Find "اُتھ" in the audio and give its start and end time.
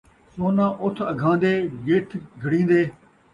0.83-1.01